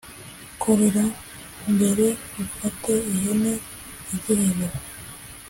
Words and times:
korera 0.61 1.05
mbere 1.73 2.05
ufate 2.43 2.93
ihene 3.13 3.53
igihebeba” 4.15 4.79